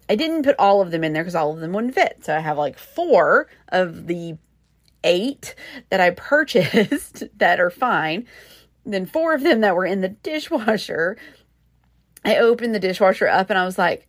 I 0.08 0.16
didn't 0.16 0.42
put 0.42 0.56
all 0.58 0.80
of 0.80 0.90
them 0.90 1.04
in 1.04 1.12
there 1.12 1.24
cuz 1.24 1.34
all 1.34 1.52
of 1.52 1.60
them 1.60 1.72
wouldn't 1.72 1.94
fit. 1.94 2.24
So 2.24 2.36
I 2.36 2.40
have 2.40 2.58
like 2.58 2.78
4 2.78 3.48
of 3.68 4.06
the 4.06 4.36
8 5.04 5.54
that 5.90 6.00
I 6.00 6.10
purchased 6.16 7.24
that 7.38 7.60
are 7.60 7.70
fine. 7.70 8.26
Then 8.84 9.06
4 9.06 9.34
of 9.34 9.42
them 9.42 9.60
that 9.60 9.76
were 9.76 9.86
in 9.86 10.00
the 10.00 10.08
dishwasher. 10.08 11.16
I 12.24 12.36
opened 12.38 12.74
the 12.74 12.80
dishwasher 12.80 13.28
up 13.28 13.50
and 13.50 13.58
I 13.58 13.64
was 13.64 13.78
like, 13.78 14.08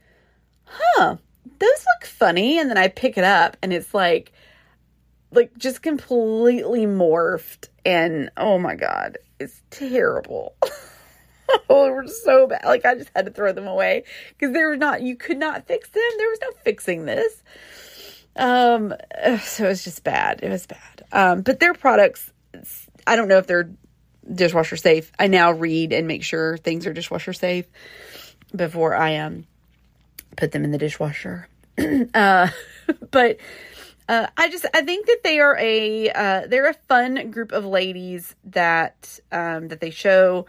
"Huh, 0.65 1.17
those 1.59 1.85
look 1.85 2.05
funny." 2.05 2.57
And 2.59 2.69
then 2.69 2.77
I 2.77 2.87
pick 2.87 3.17
it 3.17 3.23
up 3.23 3.57
and 3.61 3.71
it's 3.71 3.93
like 3.93 4.33
like 5.31 5.57
just 5.57 5.81
completely 5.81 6.85
morphed 6.85 7.69
and 7.85 8.29
oh 8.37 8.57
my 8.57 8.75
god 8.75 9.17
it's 9.39 9.61
terrible. 9.69 10.55
Oh 11.69 11.85
they 11.85 11.91
were 11.91 12.07
so 12.07 12.45
bad. 12.47 12.65
Like 12.65 12.85
i 12.85 12.93
just 12.93 13.09
had 13.15 13.25
to 13.25 13.31
throw 13.31 13.53
them 13.53 13.67
away 13.67 14.03
because 14.37 14.53
they 14.53 14.63
were 14.65 14.75
not 14.75 15.01
you 15.01 15.15
could 15.15 15.37
not 15.37 15.65
fix 15.65 15.89
them. 15.89 16.03
There 16.17 16.27
was 16.27 16.39
no 16.41 16.49
fixing 16.65 17.05
this. 17.05 17.41
Um 18.35 18.93
so 19.41 19.63
it 19.63 19.69
was 19.69 19.83
just 19.85 20.03
bad. 20.03 20.41
It 20.43 20.49
was 20.49 20.67
bad. 20.67 21.05
Um 21.13 21.43
but 21.43 21.61
their 21.61 21.73
products 21.73 22.33
i 23.07 23.15
don't 23.15 23.29
know 23.29 23.37
if 23.37 23.47
they're 23.47 23.69
dishwasher 24.29 24.75
safe. 24.75 25.09
I 25.17 25.27
now 25.27 25.53
read 25.53 25.93
and 25.93 26.05
make 26.05 26.23
sure 26.23 26.57
things 26.57 26.85
are 26.85 26.91
dishwasher 26.91 27.31
safe 27.31 27.65
before 28.53 28.93
i 28.93 29.15
um 29.15 29.45
put 30.35 30.51
them 30.51 30.65
in 30.65 30.71
the 30.71 30.77
dishwasher. 30.77 31.47
Uh 32.13 32.49
but 33.11 33.37
uh, 34.07 34.27
I 34.37 34.49
just 34.49 34.65
I 34.73 34.81
think 34.81 35.07
that 35.07 35.19
they 35.23 35.39
are 35.39 35.57
a 35.57 36.09
uh, 36.09 36.47
they're 36.47 36.69
a 36.69 36.73
fun 36.73 37.31
group 37.31 37.51
of 37.51 37.65
ladies 37.65 38.35
that 38.45 39.19
um, 39.31 39.67
that 39.67 39.81
they 39.81 39.89
show 39.89 40.45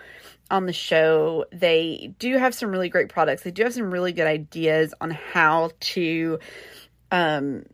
on 0.50 0.66
the 0.66 0.72
show. 0.72 1.44
They 1.52 2.14
do 2.18 2.36
have 2.38 2.54
some 2.54 2.70
really 2.70 2.88
great 2.88 3.08
products. 3.08 3.42
They 3.42 3.50
do 3.50 3.64
have 3.64 3.74
some 3.74 3.90
really 3.90 4.12
good 4.12 4.26
ideas 4.26 4.94
on 5.00 5.10
how 5.10 5.70
to 5.80 6.38
um 7.10 7.64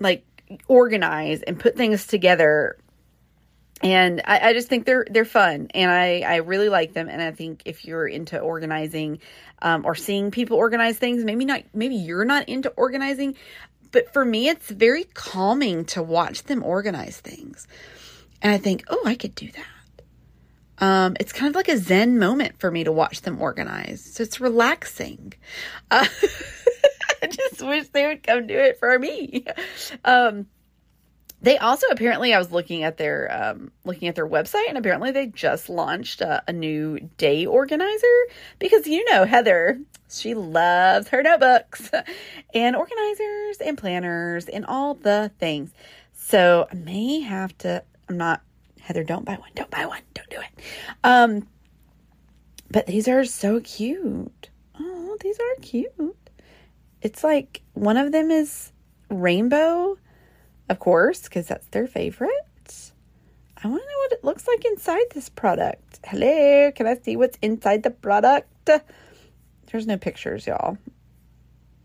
like 0.00 0.24
organize 0.66 1.42
and 1.42 1.58
put 1.58 1.76
things 1.76 2.06
together. 2.06 2.76
And 3.80 4.22
I, 4.24 4.48
I 4.48 4.52
just 4.52 4.68
think 4.68 4.86
they're 4.86 5.06
they're 5.08 5.24
fun 5.24 5.68
and 5.72 5.90
I, 5.90 6.20
I 6.20 6.36
really 6.36 6.68
like 6.68 6.92
them 6.92 7.08
and 7.08 7.22
I 7.22 7.30
think 7.30 7.62
if 7.64 7.84
you're 7.84 8.08
into 8.08 8.38
organizing 8.38 9.20
um, 9.62 9.86
or 9.86 9.94
seeing 9.94 10.30
people 10.32 10.56
organize 10.56 10.98
things, 10.98 11.24
maybe 11.24 11.44
not 11.44 11.62
maybe 11.72 11.94
you're 11.94 12.24
not 12.24 12.48
into 12.48 12.70
organizing, 12.70 13.36
but 13.90 14.12
for 14.12 14.24
me, 14.24 14.48
it's 14.48 14.70
very 14.70 15.04
calming 15.14 15.84
to 15.86 16.02
watch 16.02 16.44
them 16.44 16.62
organize 16.62 17.20
things. 17.20 17.66
And 18.42 18.52
I 18.52 18.58
think, 18.58 18.84
oh, 18.88 19.02
I 19.04 19.14
could 19.14 19.34
do 19.34 19.50
that. 19.52 19.64
Um, 20.80 21.16
it's 21.18 21.32
kind 21.32 21.48
of 21.48 21.56
like 21.56 21.68
a 21.68 21.76
Zen 21.76 22.18
moment 22.18 22.60
for 22.60 22.70
me 22.70 22.84
to 22.84 22.92
watch 22.92 23.22
them 23.22 23.40
organize. 23.40 24.04
So 24.14 24.22
it's 24.22 24.40
relaxing. 24.40 25.34
Uh, 25.90 26.06
I 27.22 27.26
just 27.26 27.62
wish 27.62 27.88
they 27.88 28.06
would 28.06 28.22
come 28.22 28.46
do 28.46 28.58
it 28.58 28.78
for 28.78 28.98
me. 28.98 29.44
Um, 30.04 30.46
they 31.40 31.56
also 31.58 31.86
apparently 31.88 32.34
I 32.34 32.38
was 32.38 32.50
looking 32.50 32.82
at 32.82 32.96
their 32.96 33.28
um, 33.30 33.70
looking 33.84 34.08
at 34.08 34.14
their 34.14 34.26
website 34.26 34.68
and 34.68 34.76
apparently 34.76 35.10
they 35.10 35.26
just 35.26 35.68
launched 35.68 36.20
a, 36.20 36.42
a, 36.48 36.52
new 36.52 36.98
day 37.16 37.46
organizer 37.46 38.16
because 38.58 38.86
you 38.86 39.04
know 39.10 39.24
Heather 39.24 39.80
she 40.10 40.34
loves 40.34 41.08
her 41.08 41.22
notebooks 41.22 41.90
and 42.54 42.74
organizers 42.74 43.58
and 43.64 43.78
planners 43.78 44.46
and 44.46 44.66
all 44.66 44.94
the 44.94 45.30
things. 45.38 45.70
So 46.14 46.66
I 46.70 46.74
may 46.74 47.20
have 47.20 47.56
to 47.58 47.84
I'm 48.08 48.16
not 48.16 48.42
Heather 48.80 49.04
don't 49.04 49.24
buy 49.24 49.34
one 49.34 49.50
don't 49.54 49.70
buy 49.70 49.86
one 49.86 50.02
don't 50.14 50.30
do 50.30 50.38
it. 50.40 50.64
Um 51.04 51.46
but 52.70 52.86
these 52.86 53.08
are 53.08 53.24
so 53.24 53.60
cute. 53.60 54.50
Oh, 54.78 55.16
these 55.20 55.38
are 55.38 55.60
cute. 55.62 56.16
It's 57.00 57.22
like 57.22 57.62
one 57.74 57.96
of 57.96 58.12
them 58.12 58.30
is 58.30 58.72
rainbow 59.08 59.96
of 60.68 60.78
course, 60.78 61.22
because 61.22 61.46
that's 61.46 61.66
their 61.68 61.86
favorite. 61.86 62.32
I 63.62 63.66
want 63.66 63.82
to 63.82 63.88
know 63.88 63.98
what 63.98 64.12
it 64.12 64.24
looks 64.24 64.46
like 64.46 64.64
inside 64.64 65.06
this 65.14 65.28
product. 65.28 65.98
Hello, 66.04 66.70
can 66.70 66.86
I 66.86 66.96
see 66.96 67.16
what's 67.16 67.38
inside 67.42 67.82
the 67.82 67.90
product? 67.90 68.70
There's 69.66 69.86
no 69.86 69.98
pictures, 69.98 70.46
y'all. 70.46 70.78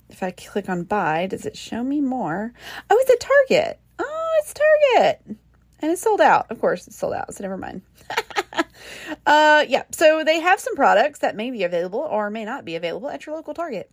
If 0.09 0.21
I 0.21 0.29
click 0.31 0.69
on 0.69 0.83
buy, 0.83 1.25
does 1.25 1.47
it 1.47 1.57
show 1.57 1.83
me 1.83 1.99
more? 1.99 2.53
Oh, 2.89 2.97
it's 2.99 3.09
a 3.09 3.57
Target. 3.57 3.79
Oh, 3.97 4.29
it's 4.41 4.53
Target. 4.53 5.37
And 5.79 5.91
it's 5.91 6.01
sold 6.01 6.21
out. 6.21 6.51
Of 6.51 6.61
course, 6.61 6.85
it's 6.85 6.95
sold 6.95 7.13
out, 7.13 7.33
so 7.33 7.43
never 7.43 7.57
mind. 7.57 7.81
uh, 9.25 9.65
yeah, 9.67 9.83
so 9.91 10.23
they 10.23 10.41
have 10.41 10.59
some 10.59 10.75
products 10.75 11.19
that 11.19 11.35
may 11.35 11.49
be 11.49 11.63
available 11.63 12.01
or 12.01 12.29
may 12.29 12.45
not 12.45 12.65
be 12.65 12.75
available 12.75 13.09
at 13.09 13.25
your 13.25 13.35
local 13.35 13.55
Target. 13.55 13.91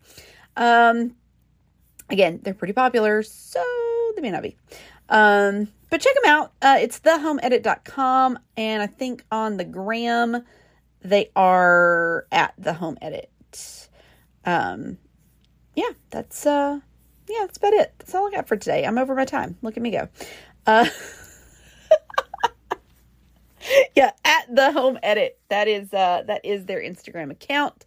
Um, 0.54 1.16
again, 2.10 2.40
they're 2.42 2.54
pretty 2.54 2.72
popular, 2.72 3.22
so 3.22 3.62
they 4.16 4.22
may 4.22 4.30
not 4.30 4.42
be. 4.42 4.56
Um, 5.08 5.68
but 5.90 6.00
check 6.00 6.14
them 6.14 6.30
out. 6.30 6.52
Uh, 6.62 6.78
it's 6.80 7.00
thehomeedit.com. 7.00 8.38
And 8.56 8.82
I 8.82 8.86
think 8.86 9.24
on 9.30 9.56
the 9.56 9.64
gram, 9.64 10.44
they 11.02 11.30
are 11.34 12.26
at 12.30 12.54
the 12.56 12.72
home 12.72 12.96
edit. 13.02 13.30
Um, 14.44 14.98
yeah, 15.74 15.90
that's, 16.10 16.46
uh, 16.46 16.80
yeah, 17.28 17.38
that's 17.40 17.58
about 17.58 17.72
it. 17.74 17.92
That's 17.98 18.14
all 18.14 18.28
I 18.28 18.30
got 18.30 18.48
for 18.48 18.56
today. 18.56 18.84
I'm 18.84 18.98
over 18.98 19.14
my 19.14 19.24
time. 19.24 19.56
Look 19.62 19.76
at 19.76 19.82
me 19.82 19.90
go. 19.90 20.08
Uh, 20.66 20.86
yeah, 23.96 24.12
at 24.24 24.54
the 24.54 24.72
home 24.72 24.98
edit. 25.02 25.38
That 25.48 25.66
is, 25.66 25.92
uh, 25.92 26.22
that 26.26 26.44
is 26.44 26.66
their 26.66 26.80
Instagram 26.80 27.30
account. 27.30 27.84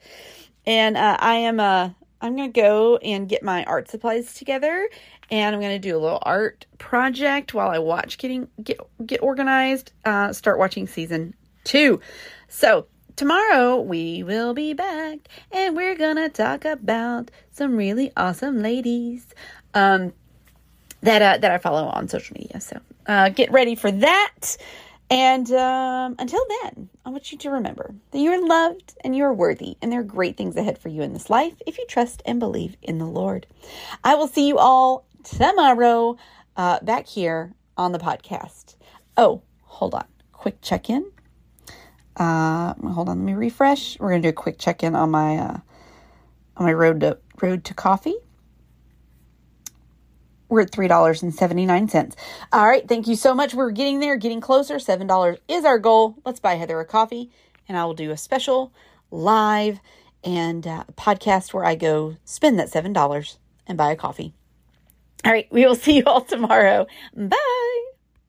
And, 0.65 0.98
uh, 0.98 1.18
I 1.20 1.36
am, 1.36 1.60
uh, 1.60 1.92
I'm 2.24 2.38
going 2.38 2.51
to 2.51 2.62
go 2.62 2.96
and 2.98 3.27
get 3.27 3.44
my 3.44 3.65
art 3.65 3.89
supplies 3.89 4.34
together 4.34 4.89
and 5.30 5.53
I'm 5.53 5.62
going 5.62 5.74
to 5.74 5.89
do 5.89 5.98
a 5.98 6.00
little 6.00 6.22
art 6.22 6.65
project 6.77 7.53
while 7.53 7.70
I 7.70 7.80
watch 7.80 8.18
getting 8.18 8.48
get 8.63 8.80
get 9.06 9.22
organized. 9.22 9.92
Uh, 10.06 10.32
start 10.32 10.58
watching 10.58 10.88
season 10.88 11.34
2. 11.65 12.00
So, 12.48 12.88
tomorrow 13.18 13.80
we 13.82 14.24
will 14.24 14.53
be 14.53 14.74
back 14.74 15.20
and 15.51 15.75
we're 15.75 15.98
going 15.98 16.15
to 16.15 16.30
talk 16.30 16.63
about 16.63 17.30
some 17.51 17.75
really 17.75 18.12
awesome 18.18 18.62
ladies 18.63 19.27
um 19.74 20.13
that 21.01 21.22
uh, 21.22 21.38
that 21.39 21.51
I 21.51 21.58
follow 21.58 21.84
on 21.88 22.08
social 22.08 22.38
media. 22.39 22.62
So, 22.62 22.80
uh, 23.06 23.30
get 23.30 23.51
ready 23.51 23.75
for 23.75 23.92
that. 23.92 24.58
And 25.10 25.52
um, 25.52 26.16
until 26.18 26.44
then, 26.62 26.90
I 27.06 27.10
want 27.10 27.32
you 27.32 27.38
to 27.38 27.52
remember 27.52 27.94
that 28.12 28.20
you 28.20 28.32
are 28.32 28.48
loved 28.48 28.96
and 29.04 29.16
you 29.16 29.24
are 29.26 29.34
worthy, 29.34 29.78
and 29.82 29.92
there 29.92 30.00
are 30.00 30.04
great 30.04 30.38
things 30.38 30.56
ahead 30.56 30.78
for 30.80 30.89
you 30.89 31.02
in 31.02 31.13
this 31.13 31.30
life 31.30 31.54
if 31.68 31.78
you 31.78 31.86
trust 31.88 32.24
and 32.26 32.39
believe 32.39 32.76
in 32.82 32.98
the 32.98 33.06
Lord. 33.06 33.46
I 34.04 34.16
will 34.16 34.28
see 34.28 34.48
you 34.48 34.58
all 34.58 35.06
tomorrow 35.24 36.18
uh, 36.58 36.80
back 36.82 37.08
here 37.08 37.54
on 37.78 37.92
the 37.92 38.00
podcast. 38.00 38.76
Oh, 39.18 39.42
hold 39.62 39.94
on. 39.94 40.06
Quick 40.32 40.62
check 40.62 40.89
in. 40.89 41.06
Uh, 42.18 42.74
hold 42.74 43.10
on. 43.10 43.20
Let 43.20 43.26
me 43.26 43.34
refresh. 43.34 44.00
We're 44.00 44.10
gonna 44.10 44.22
do 44.22 44.30
a 44.30 44.34
quick 44.34 44.58
check 44.58 44.84
in 44.84 44.96
on 44.96 45.12
my 45.12 45.38
uh, 45.38 45.58
on 46.58 46.66
my 46.66 46.74
road 46.74 47.00
to 47.02 47.18
road 47.42 47.63
to 47.66 47.74
coffee. 47.74 48.16
We're 50.54 50.62
at 50.62 50.72
$3.79. 50.72 52.16
All 52.54 52.68
right. 52.68 52.88
Thank 52.88 53.08
you 53.08 53.16
so 53.16 53.34
much. 53.34 53.56
We're 53.56 53.72
getting 53.72 54.00
there, 54.00 54.16
getting 54.16 54.39
closer. 54.39 54.76
$7 54.76 55.38
is 55.48 55.66
our 55.66 55.80
goal. 55.80 56.16
Let's 56.24 56.39
buy 56.39 56.54
Heather 56.54 56.80
a 56.80 56.86
coffee, 56.86 57.32
and 57.68 57.76
I 57.76 57.86
will 57.86 57.96
do 57.96 58.12
a 58.12 58.18
special 58.18 58.72
live 59.10 59.80
and 60.24 60.68
uh, 60.68 60.84
podcast 60.94 61.56
where 61.56 61.66
I 61.66 61.74
go 61.74 62.18
spend 62.24 62.60
that 62.60 62.70
$7 62.72 63.38
and 63.66 63.78
buy 63.80 63.92
a 63.92 63.96
coffee. 63.96 64.36
All 65.26 65.32
right. 65.32 65.48
We 65.50 65.66
will 65.66 65.74
see 65.88 65.98
you 65.98 66.04
all 66.06 66.22
tomorrow. 66.22 66.86
Bye. 67.16 67.62